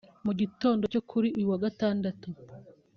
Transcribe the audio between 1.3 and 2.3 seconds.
uyu wa Gandatatu